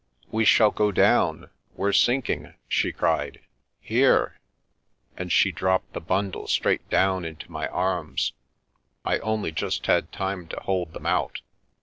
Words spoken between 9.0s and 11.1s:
I only just had time to hold them